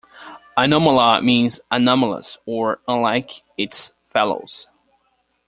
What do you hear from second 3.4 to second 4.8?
its fellows'.